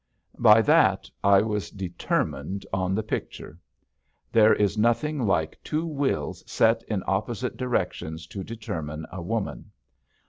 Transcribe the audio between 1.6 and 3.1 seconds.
determined on the